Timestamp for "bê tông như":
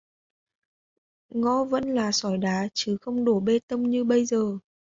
3.39-4.03